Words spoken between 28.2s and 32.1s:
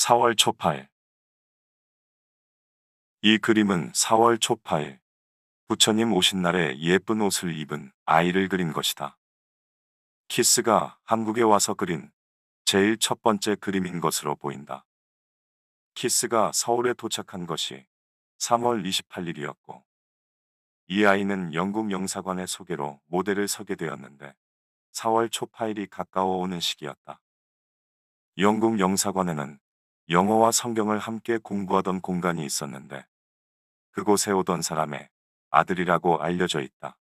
영국 영사관에는 영어와 성경을 함께 공부하던